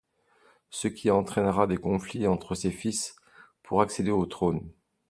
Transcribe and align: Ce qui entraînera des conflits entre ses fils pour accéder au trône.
Ce 0.71 0.87
qui 0.87 1.11
entraînera 1.11 1.67
des 1.67 1.77
conflits 1.77 2.25
entre 2.25 2.55
ses 2.55 2.71
fils 2.71 3.15
pour 3.61 3.83
accéder 3.83 4.09
au 4.09 4.25
trône. 4.25 4.71